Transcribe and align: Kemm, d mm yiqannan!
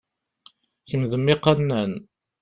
Kemm, 0.89 1.03
d 1.11 1.13
mm 1.17 1.27
yiqannan! 1.31 1.91